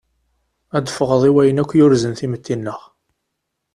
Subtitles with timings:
[0.77, 2.81] Ad ffɣeḍ i wayen akk yurzen timetti-nneɣ.